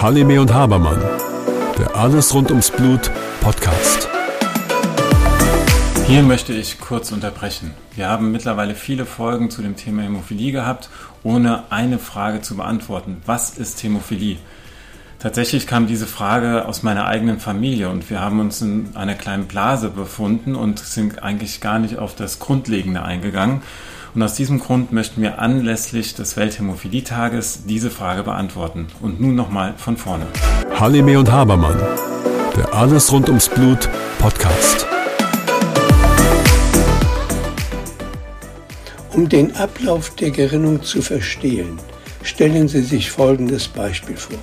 Halime 0.00 0.40
und 0.40 0.54
Habermann, 0.54 1.02
der 1.76 1.96
Alles 1.96 2.32
rund 2.32 2.50
ums 2.50 2.70
Blut 2.70 3.10
Podcast. 3.40 4.08
Hier 6.06 6.22
möchte 6.22 6.52
ich 6.52 6.78
kurz 6.78 7.10
unterbrechen. 7.10 7.74
Wir 7.96 8.08
haben 8.08 8.30
mittlerweile 8.30 8.76
viele 8.76 9.06
Folgen 9.06 9.50
zu 9.50 9.60
dem 9.60 9.74
Thema 9.74 10.02
Hämophilie 10.02 10.52
gehabt, 10.52 10.88
ohne 11.24 11.64
eine 11.72 11.98
Frage 11.98 12.42
zu 12.42 12.56
beantworten. 12.56 13.20
Was 13.26 13.58
ist 13.58 13.82
Hämophilie? 13.82 14.36
Tatsächlich 15.18 15.66
kam 15.66 15.88
diese 15.88 16.06
Frage 16.06 16.66
aus 16.66 16.84
meiner 16.84 17.06
eigenen 17.06 17.40
Familie 17.40 17.88
und 17.88 18.08
wir 18.08 18.20
haben 18.20 18.38
uns 18.38 18.62
in 18.62 18.94
einer 18.94 19.16
kleinen 19.16 19.48
Blase 19.48 19.90
befunden 19.90 20.54
und 20.54 20.78
sind 20.78 21.24
eigentlich 21.24 21.60
gar 21.60 21.80
nicht 21.80 21.98
auf 21.98 22.14
das 22.14 22.38
Grundlegende 22.38 23.02
eingegangen. 23.02 23.62
Und 24.16 24.22
aus 24.22 24.32
diesem 24.32 24.60
Grund 24.60 24.92
möchten 24.92 25.20
wir 25.20 25.40
anlässlich 25.40 26.14
des 26.14 26.38
Welthämophilie-Tages 26.38 27.66
diese 27.66 27.90
Frage 27.90 28.22
beantworten. 28.22 28.86
Und 29.02 29.20
nun 29.20 29.34
nochmal 29.34 29.74
von 29.76 29.98
vorne. 29.98 30.26
Halime 30.74 31.18
und 31.18 31.30
Habermann, 31.30 31.78
der 32.56 32.72
Alles 32.72 33.12
rund 33.12 33.28
ums 33.28 33.50
Blut 33.50 33.90
Podcast. 34.18 34.86
Um 39.12 39.28
den 39.28 39.54
Ablauf 39.54 40.08
der 40.16 40.30
Gerinnung 40.30 40.82
zu 40.82 41.02
verstehen, 41.02 41.78
stellen 42.22 42.68
Sie 42.68 42.80
sich 42.80 43.10
folgendes 43.10 43.68
Beispiel 43.68 44.16
vor. 44.16 44.38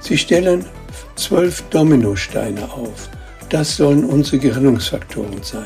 Sie 0.00 0.18
stellen 0.18 0.64
zwölf 1.14 1.62
Dominosteine 1.70 2.72
auf. 2.72 3.08
Das 3.50 3.76
sollen 3.76 4.04
unsere 4.04 4.40
Gerinnungsfaktoren 4.40 5.44
sein. 5.44 5.62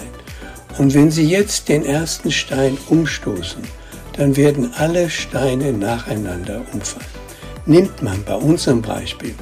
Und 0.80 0.95
wenn 0.95 1.11
Sie 1.11 1.27
jetzt 1.27 1.69
den 1.69 1.84
ersten 1.84 2.30
Stein 2.30 2.79
umstoßen, 2.89 3.61
dann 4.16 4.34
werden 4.34 4.73
alle 4.79 5.11
Steine 5.11 5.75
nacheinander 5.75 6.62
umfallen. 6.73 7.05
Nimmt 7.67 8.03
man 8.03 8.25
bei 8.25 8.34
unserem 8.34 8.81
Beispiel 8.81 9.34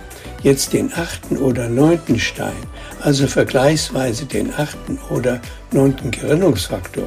jetzt 0.43 0.73
den 0.73 0.93
achten 0.93 1.37
oder 1.37 1.69
neunten 1.69 2.19
Stein, 2.19 2.57
also 3.03 3.29
vergleichsweise 3.29 4.25
den 4.25 4.53
achten 4.53 4.99
oder 5.11 5.41
neunten 5.71 6.11
Gerinnungsfaktor 6.11 7.07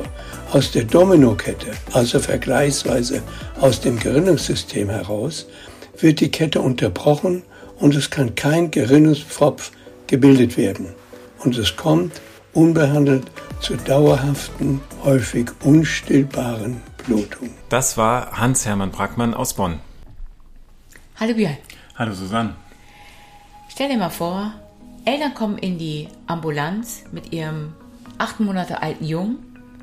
aus 0.54 0.72
der 0.72 0.86
Dominokette, 0.86 1.72
also 1.92 2.18
vergleichsweise 2.22 3.22
aus 3.60 3.82
dem 3.82 4.00
Gerinnungssystem 4.00 4.90
heraus, 4.90 5.46
wird 6.00 6.22
die 6.22 6.32
Kette 6.32 6.62
unterbrochen 6.62 7.44
und 7.80 7.96
es 7.96 8.10
kann 8.10 8.34
kein 8.36 8.72
Gerinnungspfropf 8.72 9.72
gebildet 10.08 10.56
werden. 10.56 10.94
Und 11.40 11.58
es 11.58 11.76
kommt 11.76 12.14
unbehandelt 12.54 13.26
zur 13.60 13.78
dauerhaften, 13.78 14.82
häufig 15.04 15.52
unstillbaren 15.64 16.82
Blutung. 17.06 17.50
Das 17.70 17.98
war 17.98 18.38
Hans-Hermann 18.40 18.92
Brackmann 18.92 19.34
aus 19.34 19.54
Bonn. 19.54 19.80
Hallo 21.20 21.34
Björn. 21.34 21.58
Hallo 21.96 22.14
Susanne. 22.14 22.56
Stell 23.70 23.90
dir 23.90 23.98
mal 23.98 24.10
vor, 24.10 24.54
Eltern 25.06 25.34
kommen 25.34 25.58
in 25.58 25.78
die 25.78 26.08
Ambulanz 26.28 27.04
mit 27.12 27.32
ihrem 27.34 27.74
acht 28.18 28.40
Monate 28.40 28.82
alten 28.82 29.06
Jungen, 29.06 29.38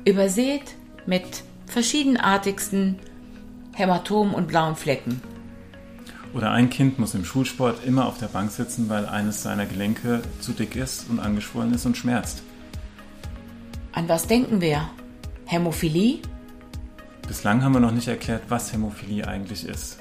übersät 0.05 0.75
mit 1.05 1.43
verschiedenartigsten 1.65 2.99
Hämatomen 3.73 4.33
und 4.33 4.47
blauen 4.47 4.75
Flecken. 4.75 5.21
Oder 6.33 6.51
ein 6.51 6.69
Kind 6.69 6.99
muss 6.99 7.15
im 7.15 7.25
Schulsport 7.25 7.83
immer 7.85 8.05
auf 8.05 8.19
der 8.19 8.27
Bank 8.27 8.51
sitzen, 8.51 8.87
weil 8.87 9.05
eines 9.07 9.41
seiner 9.41 9.65
Gelenke 9.65 10.21
zu 10.39 10.51
dick 10.51 10.75
ist 10.75 11.09
und 11.09 11.19
angeschwollen 11.19 11.73
ist 11.73 11.85
und 11.85 11.97
schmerzt. 11.97 12.43
An 13.99 14.07
was 14.07 14.27
denken 14.27 14.61
wir? 14.61 14.89
Hämophilie? 15.43 16.19
Bislang 17.27 17.61
haben 17.61 17.73
wir 17.73 17.81
noch 17.81 17.91
nicht 17.91 18.07
erklärt, 18.07 18.43
was 18.47 18.71
Hämophilie 18.71 19.27
eigentlich 19.27 19.67
ist. 19.67 19.99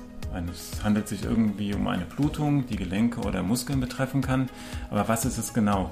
Es 0.52 0.84
handelt 0.84 1.08
sich 1.08 1.24
irgendwie 1.24 1.74
um 1.74 1.88
eine 1.88 2.04
Blutung, 2.04 2.64
die 2.68 2.76
Gelenke 2.76 3.22
oder 3.22 3.42
Muskeln 3.42 3.80
betreffen 3.80 4.20
kann. 4.20 4.50
Aber 4.88 5.08
was 5.08 5.24
ist 5.24 5.36
es 5.36 5.52
genau? 5.52 5.90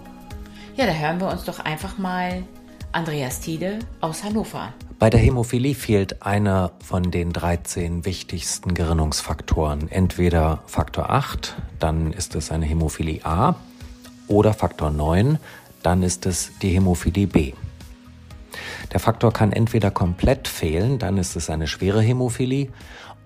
Ja, 0.76 0.86
da 0.86 0.92
hören 0.92 1.18
wir 1.18 1.28
uns 1.28 1.42
doch 1.42 1.58
einfach 1.58 1.98
mal 1.98 2.44
Andreas 2.92 3.40
Tiede 3.40 3.80
aus 4.00 4.22
Hannover 4.22 4.60
an. 4.60 4.72
Bei 5.00 5.10
der 5.10 5.18
Hämophilie 5.18 5.74
fehlt 5.74 6.22
einer 6.22 6.70
von 6.84 7.10
den 7.10 7.32
13 7.32 8.04
wichtigsten 8.04 8.74
Gerinnungsfaktoren. 8.74 9.90
Entweder 9.90 10.62
Faktor 10.66 11.10
8, 11.10 11.56
dann 11.80 12.12
ist 12.12 12.36
es 12.36 12.52
eine 12.52 12.66
Hämophilie 12.66 13.24
A, 13.24 13.56
oder 14.28 14.54
Faktor 14.54 14.92
9, 14.92 15.40
dann 15.82 16.04
ist 16.04 16.24
es 16.24 16.52
die 16.62 16.68
Hämophilie 16.68 17.26
B. 17.26 17.52
Der 18.92 19.00
Faktor 19.00 19.32
kann 19.32 19.52
entweder 19.52 19.90
komplett 19.90 20.48
fehlen, 20.48 20.98
dann 20.98 21.18
ist 21.18 21.36
es 21.36 21.50
eine 21.50 21.66
schwere 21.66 22.00
Hämophilie, 22.00 22.68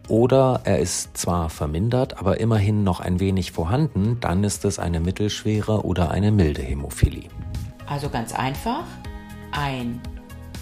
oder 0.08 0.62
er 0.64 0.80
ist 0.80 1.16
zwar 1.16 1.50
vermindert, 1.50 2.18
aber 2.18 2.40
immerhin 2.40 2.82
noch 2.82 2.98
ein 2.98 3.20
wenig 3.20 3.52
vorhanden, 3.52 4.18
dann 4.20 4.42
ist 4.42 4.64
es 4.64 4.80
eine 4.80 4.98
mittelschwere 4.98 5.84
oder 5.84 6.10
eine 6.10 6.32
milde 6.32 6.62
Hämophilie. 6.62 7.28
Also 7.86 8.08
ganz 8.08 8.34
einfach, 8.34 8.84
ein, 9.52 10.00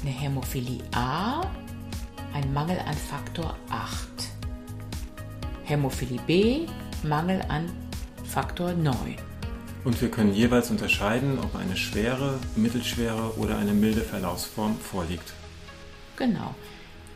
eine 0.03 0.11
Hämophilie 0.11 0.83
A, 0.95 1.41
ein 2.35 2.53
Mangel 2.53 2.79
an 2.79 2.95
Faktor 2.95 3.57
8. 3.71 4.09
Hämophilie 5.65 6.21
B, 6.27 6.67
Mangel 7.03 7.41
an 7.49 7.71
Faktor 8.25 8.73
9. 8.73 8.95
Und 9.85 10.01
wir 10.01 10.11
können 10.11 10.35
jeweils 10.35 10.71
unterscheiden, 10.71 11.39
ob 11.39 11.55
eine 11.55 11.77
schwere, 11.77 12.39
mittelschwere 12.57 13.39
oder 13.39 13.59
eine 13.59 13.73
milde 13.73 14.01
Verlaufsform 14.01 14.77
vorliegt. 14.79 15.33
Genau. 16.17 16.55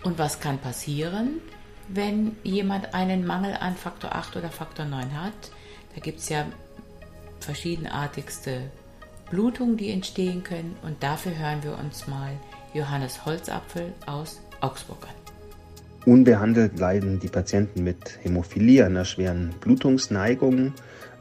Und 0.02 0.18
was 0.18 0.40
kann 0.40 0.58
passieren, 0.58 1.40
wenn 1.88 2.36
jemand 2.42 2.94
einen 2.94 3.26
Mangel 3.26 3.54
an 3.54 3.76
Faktor 3.76 4.14
8 4.14 4.36
oder 4.36 4.48
Faktor 4.48 4.84
9 4.84 5.20
hat? 5.20 5.32
Da 5.94 6.00
gibt 6.00 6.20
es 6.20 6.28
ja 6.28 6.46
verschiedenartigste 7.40 8.70
Blutungen, 9.30 9.76
die 9.76 9.90
entstehen 9.90 10.42
können. 10.42 10.76
Und 10.82 11.02
dafür 11.02 11.36
hören 11.36 11.62
wir 11.62 11.78
uns 11.78 12.06
mal 12.06 12.32
Johannes 12.74 13.24
Holzapfel 13.24 13.92
aus 14.06 14.40
Augsburg 14.60 15.04
an. 15.04 16.12
Unbehandelt 16.12 16.78
leiden 16.78 17.20
die 17.20 17.28
Patienten 17.28 17.84
mit 17.84 18.18
Hämophilie, 18.22 18.84
einer 18.84 19.04
schweren 19.04 19.50
Blutungsneigung. 19.60 20.72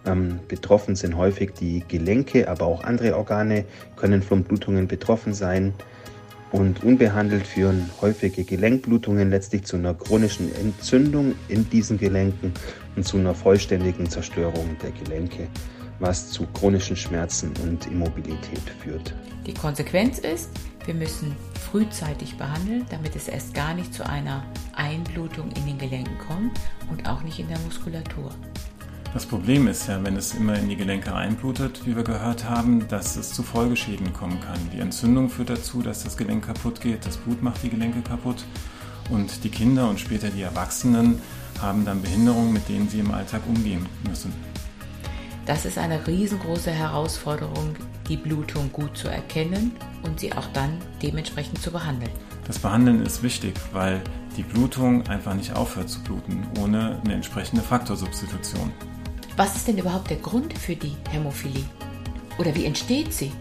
Ähm, 0.05 0.39
betroffen 0.47 0.95
sind 0.95 1.15
häufig 1.15 1.51
die 1.53 1.83
Gelenke, 1.87 2.49
aber 2.49 2.65
auch 2.65 2.83
andere 2.83 3.15
Organe 3.15 3.65
können 3.95 4.23
von 4.23 4.43
Blutungen 4.43 4.87
betroffen 4.87 5.33
sein. 5.33 5.73
Und 6.51 6.83
unbehandelt 6.83 7.47
führen 7.47 7.89
häufige 8.01 8.43
Gelenkblutungen 8.43 9.29
letztlich 9.29 9.63
zu 9.63 9.77
einer 9.77 9.93
chronischen 9.93 10.53
Entzündung 10.55 11.35
in 11.47 11.69
diesen 11.69 11.97
Gelenken 11.97 12.53
und 12.95 13.07
zu 13.07 13.17
einer 13.17 13.33
vollständigen 13.33 14.09
Zerstörung 14.09 14.75
der 14.83 14.91
Gelenke, 14.91 15.47
was 15.99 16.29
zu 16.29 16.45
chronischen 16.47 16.97
Schmerzen 16.97 17.53
und 17.63 17.87
Immobilität 17.87 18.69
führt. 18.83 19.15
Die 19.45 19.53
Konsequenz 19.53 20.19
ist, 20.19 20.49
wir 20.85 20.93
müssen 20.93 21.35
frühzeitig 21.71 22.37
behandeln, 22.37 22.85
damit 22.89 23.15
es 23.15 23.27
erst 23.27 23.53
gar 23.53 23.73
nicht 23.73 23.93
zu 23.93 24.05
einer 24.05 24.43
Einblutung 24.75 25.51
in 25.51 25.65
den 25.65 25.77
Gelenken 25.77 26.17
kommt 26.17 26.59
und 26.89 27.07
auch 27.07 27.21
nicht 27.21 27.39
in 27.39 27.47
der 27.47 27.59
Muskulatur. 27.59 28.31
Das 29.13 29.25
Problem 29.25 29.67
ist 29.67 29.87
ja, 29.87 30.01
wenn 30.05 30.15
es 30.15 30.33
immer 30.33 30.57
in 30.57 30.69
die 30.69 30.77
Gelenke 30.77 31.13
einblutet, 31.13 31.85
wie 31.85 31.97
wir 31.97 32.03
gehört 32.03 32.49
haben, 32.49 32.87
dass 32.87 33.17
es 33.17 33.33
zu 33.33 33.43
Folgeschäden 33.43 34.13
kommen 34.13 34.39
kann. 34.39 34.57
Die 34.73 34.79
Entzündung 34.79 35.29
führt 35.29 35.49
dazu, 35.49 35.81
dass 35.81 36.05
das 36.05 36.15
Gelenk 36.15 36.45
kaputt 36.45 36.79
geht, 36.79 37.05
das 37.05 37.17
Blut 37.17 37.43
macht 37.43 37.61
die 37.61 37.69
Gelenke 37.69 38.01
kaputt 38.01 38.45
und 39.09 39.43
die 39.43 39.49
Kinder 39.49 39.89
und 39.89 39.99
später 39.99 40.29
die 40.29 40.43
Erwachsenen 40.43 41.21
haben 41.61 41.83
dann 41.83 42.01
Behinderungen, 42.01 42.53
mit 42.53 42.69
denen 42.69 42.87
sie 42.87 42.99
im 42.99 43.11
Alltag 43.11 43.41
umgehen 43.49 43.85
müssen. 44.07 44.33
Das 45.45 45.65
ist 45.65 45.77
eine 45.77 46.07
riesengroße 46.07 46.71
Herausforderung, 46.71 47.75
die 48.07 48.15
Blutung 48.15 48.71
gut 48.71 48.95
zu 48.95 49.09
erkennen 49.09 49.73
und 50.03 50.21
sie 50.21 50.31
auch 50.31 50.47
dann 50.53 50.77
dementsprechend 51.01 51.61
zu 51.61 51.71
behandeln. 51.71 52.11
Das 52.47 52.59
Behandeln 52.59 53.05
ist 53.05 53.23
wichtig, 53.23 53.55
weil 53.73 54.01
die 54.37 54.43
Blutung 54.43 55.05
einfach 55.07 55.33
nicht 55.33 55.53
aufhört 55.53 55.89
zu 55.89 55.99
bluten 56.01 56.47
ohne 56.59 57.01
eine 57.03 57.15
entsprechende 57.15 57.61
Faktorsubstitution. 57.61 58.71
Was 59.37 59.55
ist 59.55 59.67
denn 59.67 59.77
überhaupt 59.77 60.09
der 60.09 60.17
Grund 60.17 60.57
für 60.57 60.75
die 60.75 60.95
Hämophilie? 61.09 61.63
Oder 62.37 62.53
wie 62.55 62.65
entsteht 62.65 63.13
sie? 63.13 63.31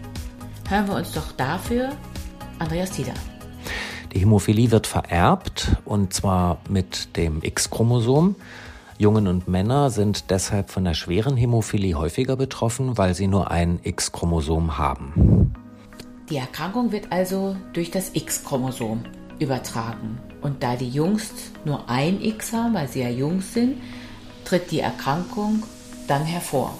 Hören 0.69 0.87
wir 0.87 0.95
uns 0.95 1.11
doch 1.11 1.31
dafür 1.33 1.89
Andreas 2.59 2.91
Tieder. 2.91 3.13
Die 4.13 4.19
Hämophilie 4.19 4.71
wird 4.71 4.87
vererbt 4.87 5.77
und 5.85 6.13
zwar 6.13 6.59
mit 6.69 7.15
dem 7.17 7.43
X-Chromosom. 7.43 8.35
Jungen 8.97 9.27
und 9.27 9.47
Männer 9.47 9.89
sind 9.89 10.29
deshalb 10.29 10.69
von 10.69 10.85
der 10.85 10.93
schweren 10.93 11.35
Hämophilie 11.35 11.95
häufiger 11.95 12.35
betroffen, 12.35 12.97
weil 12.97 13.15
sie 13.15 13.27
nur 13.27 13.51
ein 13.51 13.79
X-Chromosom 13.83 14.77
haben. 14.77 15.53
Die 16.29 16.37
Erkrankung 16.37 16.91
wird 16.91 17.11
also 17.11 17.55
durch 17.73 17.91
das 17.91 18.11
X-Chromosom 18.13 19.03
übertragen. 19.39 20.19
Und 20.41 20.63
da 20.63 20.75
die 20.75 20.89
Jungs 20.89 21.31
nur 21.65 21.89
ein 21.89 22.21
X 22.21 22.53
haben, 22.53 22.73
weil 22.73 22.87
sie 22.87 23.01
ja 23.01 23.09
Jungs 23.09 23.53
sind, 23.53 23.77
tritt 24.45 24.71
die 24.71 24.79
Erkrankung 24.79 25.63
dann 26.11 26.25
hervor. 26.25 26.77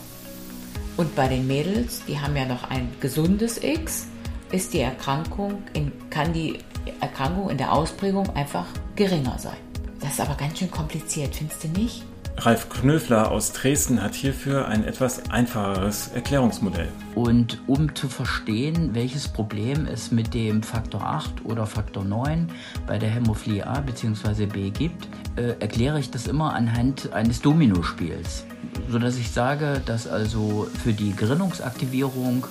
Und 0.97 1.15
bei 1.15 1.29
den 1.29 1.47
Mädels, 1.47 2.03
die 2.05 2.19
haben 2.19 2.35
ja 2.35 2.43
noch 2.43 2.69
ein 2.69 2.93
gesundes 2.99 3.63
X, 3.63 4.07
ist 4.51 4.73
die 4.73 4.81
Erkrankung 4.81 5.63
in, 5.71 5.93
kann 6.09 6.33
die 6.33 6.59
Erkrankung 6.99 7.49
in 7.49 7.57
der 7.57 7.71
Ausprägung 7.71 8.29
einfach 8.31 8.65
geringer 8.97 9.39
sein. 9.39 9.57
Das 10.01 10.11
ist 10.11 10.19
aber 10.19 10.35
ganz 10.35 10.59
schön 10.59 10.69
kompliziert, 10.69 11.33
findest 11.33 11.63
du 11.63 11.69
nicht? 11.69 12.03
Ralf 12.37 12.69
Knöfler 12.69 13.31
aus 13.31 13.51
Dresden 13.51 14.01
hat 14.01 14.15
hierfür 14.15 14.67
ein 14.67 14.83
etwas 14.83 15.29
einfacheres 15.29 16.09
Erklärungsmodell. 16.15 16.87
Und 17.13 17.59
um 17.67 17.93
zu 17.93 18.07
verstehen, 18.07 18.95
welches 18.95 19.27
Problem 19.27 19.85
es 19.85 20.11
mit 20.11 20.33
dem 20.33 20.63
Faktor 20.63 21.03
8 21.03 21.45
oder 21.45 21.67
Faktor 21.67 22.03
9 22.03 22.47
bei 22.87 22.97
der 22.97 23.09
Hämophilie 23.09 23.65
A 23.67 23.81
bzw. 23.81 24.47
B 24.47 24.69
gibt, 24.71 25.07
äh, 25.35 25.55
erkläre 25.59 25.99
ich 25.99 26.09
das 26.09 26.27
immer 26.27 26.53
anhand 26.53 27.13
eines 27.13 27.41
Dominospiels. 27.41 28.45
Sodass 28.89 29.17
ich 29.17 29.29
sage, 29.29 29.81
dass 29.85 30.07
also 30.07 30.67
für 30.83 30.93
die 30.93 31.15
Gerinnungsaktivierung 31.15 32.47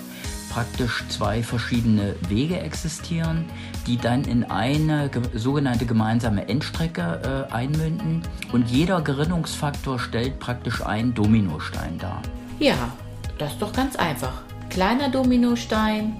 praktisch 0.50 1.04
zwei 1.08 1.42
verschiedene 1.42 2.14
Wege 2.28 2.60
existieren, 2.60 3.46
die 3.86 3.96
dann 3.96 4.24
in 4.24 4.44
eine 4.44 5.10
sogenannte 5.34 5.86
gemeinsame 5.86 6.48
Endstrecke 6.48 7.46
äh, 7.50 7.52
einmünden 7.52 8.22
und 8.52 8.68
jeder 8.68 9.00
Gerinnungsfaktor 9.00 9.98
stellt 9.98 10.38
praktisch 10.40 10.84
einen 10.84 11.14
Dominostein 11.14 11.98
dar. 11.98 12.20
Ja, 12.58 12.74
das 13.38 13.52
ist 13.52 13.62
doch 13.62 13.72
ganz 13.72 13.96
einfach. 13.96 14.42
Kleiner 14.68 15.08
Dominostein, 15.08 16.16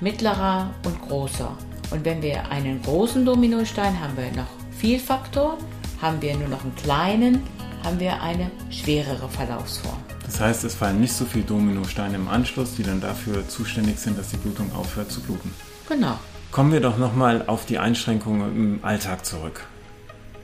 mittlerer 0.00 0.70
und 0.84 1.00
großer. 1.02 1.52
Und 1.90 2.04
wenn 2.04 2.22
wir 2.22 2.50
einen 2.50 2.82
großen 2.82 3.24
Dominostein 3.24 4.00
haben 4.00 4.16
wir 4.16 4.30
noch 4.32 4.50
Vielfaktor, 4.70 5.58
haben 6.00 6.20
wir 6.22 6.36
nur 6.36 6.48
noch 6.48 6.62
einen 6.62 6.74
kleinen, 6.74 7.42
haben 7.84 8.00
wir 8.00 8.22
eine 8.22 8.50
schwerere 8.70 9.28
Verlaufsform. 9.28 9.98
Das 10.30 10.40
heißt, 10.40 10.62
es 10.62 10.76
fallen 10.76 11.00
nicht 11.00 11.12
so 11.12 11.24
viele 11.24 11.44
Dominosteine 11.44 12.14
im 12.14 12.28
Anschluss, 12.28 12.76
die 12.76 12.84
dann 12.84 13.00
dafür 13.00 13.48
zuständig 13.48 13.98
sind, 13.98 14.16
dass 14.16 14.28
die 14.28 14.36
Blutung 14.36 14.72
aufhört 14.76 15.10
zu 15.10 15.20
bluten. 15.20 15.52
Genau. 15.88 16.20
Kommen 16.52 16.70
wir 16.70 16.80
doch 16.80 16.98
nochmal 16.98 17.44
auf 17.48 17.66
die 17.66 17.80
Einschränkungen 17.80 18.54
im 18.54 18.84
Alltag 18.84 19.26
zurück. 19.26 19.66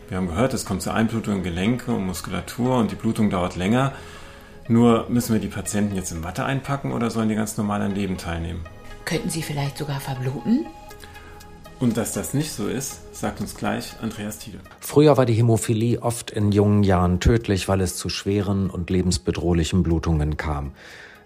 Wir 0.08 0.16
haben 0.16 0.26
gehört, 0.26 0.54
es 0.54 0.64
kommt 0.64 0.82
zur 0.82 0.94
Einblutung 0.94 1.36
in 1.36 1.42
Gelenke 1.44 1.92
und 1.92 2.04
Muskulatur 2.04 2.78
und 2.78 2.90
die 2.90 2.96
Blutung 2.96 3.30
dauert 3.30 3.54
länger. 3.54 3.92
Nur 4.66 5.06
müssen 5.08 5.34
wir 5.34 5.40
die 5.40 5.46
Patienten 5.46 5.94
jetzt 5.94 6.10
in 6.10 6.24
Watte 6.24 6.44
einpacken 6.44 6.92
oder 6.92 7.08
sollen 7.08 7.28
die 7.28 7.36
ganz 7.36 7.56
normal 7.56 7.80
am 7.80 7.94
Leben 7.94 8.18
teilnehmen? 8.18 8.66
Könnten 9.04 9.30
sie 9.30 9.42
vielleicht 9.42 9.78
sogar 9.78 10.00
verbluten? 10.00 10.66
Und 11.78 11.98
dass 11.98 12.12
das 12.12 12.32
nicht 12.32 12.52
so 12.52 12.68
ist, 12.68 13.14
sagt 13.14 13.40
uns 13.40 13.54
gleich 13.54 13.92
Andreas 14.00 14.38
Thiele. 14.38 14.58
Früher 14.80 15.16
war 15.18 15.26
die 15.26 15.34
Hämophilie 15.34 16.00
oft 16.02 16.30
in 16.30 16.50
jungen 16.50 16.82
Jahren 16.82 17.20
tödlich, 17.20 17.68
weil 17.68 17.82
es 17.82 17.96
zu 17.96 18.08
schweren 18.08 18.70
und 18.70 18.88
lebensbedrohlichen 18.88 19.82
Blutungen 19.82 20.38
kam. 20.38 20.72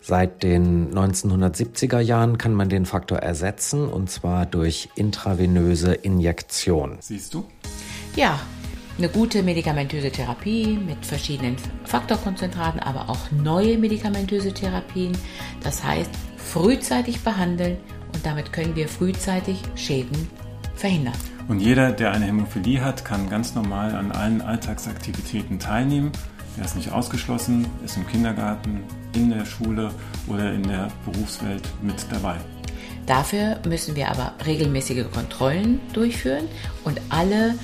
Seit 0.00 0.43
den 0.43 0.93
1970er 0.93 2.00
Jahren 2.00 2.38
kann 2.38 2.55
man 2.55 2.69
den 2.69 2.87
Faktor 2.87 3.19
ersetzen 3.19 3.87
und 3.87 4.11
zwar 4.11 4.47
durch 4.47 4.88
intravenöse 4.97 5.93
Injektion. 5.93 6.96
Siehst 7.00 7.35
du? 7.35 7.44
Ja, 8.17 8.41
eine 8.99 9.08
gute 9.08 9.43
medikamentöse 9.43 10.11
Therapie 10.11 10.79
mit 10.85 11.06
verschiedenen 11.06 11.56
Faktorkonzentraten, 11.85 12.81
aber 12.81 13.08
auch 13.08 13.31
neue 13.31 13.79
medikamentöse 13.79 14.53
Therapien. 14.53 15.17
Das 15.62 15.85
heißt, 15.85 16.11
frühzeitig 16.38 17.20
behandeln 17.20 17.79
und 18.12 18.25
damit 18.25 18.53
können 18.53 18.77
wir 18.77 18.89
frühzeitig 18.89 19.62
Schäden 19.75 20.29
verhindern. 20.75 21.15
Und 21.49 21.61
jeder, 21.61 21.93
der 21.93 22.12
eine 22.12 22.27
Hämophilie 22.27 22.83
hat, 22.83 23.05
kann 23.05 23.29
ganz 23.29 23.55
normal 23.55 23.95
an 23.95 24.12
allen 24.12 24.41
Alltagsaktivitäten 24.41 25.59
teilnehmen. 25.59 26.12
Er 26.57 26.65
ist 26.65 26.77
nicht 26.77 26.93
ausgeschlossen, 26.93 27.67
ist 27.85 27.97
im 27.97 28.07
Kindergarten, 28.07 28.85
in 29.15 29.31
der 29.31 29.45
Schule 29.45 29.91
oder 30.27 30.53
in 30.53 30.62
der 30.62 30.89
Berufswelt 31.05 31.62
mit 31.83 31.97
dabei. 32.11 32.37
Dafür 33.07 33.59
müssen 33.67 33.97
wir 33.97 34.11
aber 34.11 34.35
regelmäßige 34.47 35.11
Kontrollen 35.13 35.81
durchführen 35.93 36.47
und 36.85 37.01
alle 37.09 37.55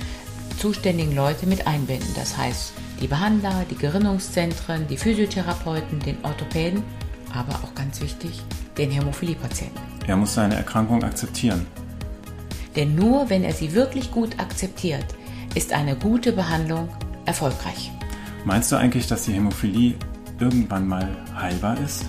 zuständigen 0.57 1.15
Leute 1.15 1.45
mit 1.45 1.67
einbinden. 1.67 2.09
Das 2.15 2.37
heißt, 2.37 2.73
die 3.01 3.07
Behandler, 3.07 3.65
die 3.69 3.77
Gerinnungszentren, 3.77 4.87
die 4.87 4.97
Physiotherapeuten, 4.97 5.99
den 5.99 6.17
Orthopäden, 6.23 6.83
aber 7.33 7.53
auch 7.63 7.73
ganz 7.75 8.01
wichtig, 8.01 8.41
den 8.77 8.91
Hämophilie-Patienten. 8.91 9.96
Er 10.07 10.15
muss 10.15 10.33
seine 10.33 10.55
Erkrankung 10.55 11.03
akzeptieren. 11.03 11.67
Denn 12.75 12.95
nur 12.95 13.29
wenn 13.29 13.43
er 13.43 13.53
sie 13.53 13.73
wirklich 13.73 14.11
gut 14.11 14.39
akzeptiert, 14.39 15.05
ist 15.53 15.73
eine 15.73 15.95
gute 15.95 16.31
Behandlung 16.31 16.89
erfolgreich. 17.25 17.91
Meinst 18.45 18.71
du 18.71 18.77
eigentlich, 18.77 19.07
dass 19.07 19.23
die 19.23 19.33
Hämophilie 19.33 19.95
irgendwann 20.39 20.87
mal 20.87 21.09
heilbar 21.35 21.77
ist? 21.83 22.05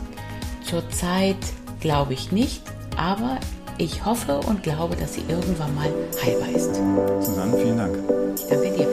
Zurzeit 0.63 1.37
glaube 1.81 2.13
ich 2.13 2.31
nicht, 2.31 2.63
aber 2.97 3.39
ich 3.79 4.05
hoffe 4.05 4.39
und 4.41 4.63
glaube, 4.63 4.95
dass 4.97 5.15
sie 5.15 5.23
irgendwann 5.29 5.75
mal 5.75 5.93
heilbar 6.23 6.51
ist. 6.51 6.75
Susanne, 7.21 7.57
vielen 7.57 7.79
Dank. 7.79 7.97
Ich 8.37 8.47
danke 8.47 8.71
dir. 8.71 8.87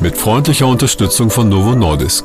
Mit 0.00 0.16
freundlicher 0.16 0.68
Unterstützung 0.68 1.30
von 1.30 1.48
Novo 1.48 1.74
Nordisk. 1.74 2.24